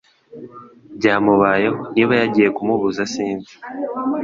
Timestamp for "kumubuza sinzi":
2.55-3.53